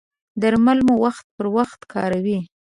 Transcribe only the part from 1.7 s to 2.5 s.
کاروئ؟